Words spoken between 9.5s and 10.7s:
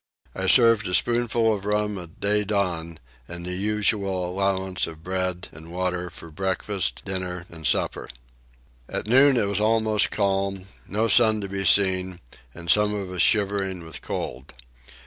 almost calm,